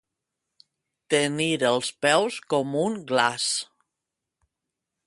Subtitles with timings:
[1.15, 3.47] Tenir els peus com un glaç.